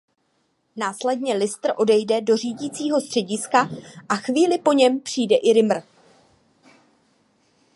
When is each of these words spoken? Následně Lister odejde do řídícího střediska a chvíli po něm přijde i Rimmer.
Následně 0.75 1.33
Lister 1.33 1.73
odejde 1.77 2.21
do 2.21 2.37
řídícího 2.37 3.01
střediska 3.01 3.69
a 4.09 4.15
chvíli 4.15 4.57
po 4.57 4.73
něm 4.73 4.99
přijde 4.99 5.35
i 5.35 5.53
Rimmer. 5.53 5.83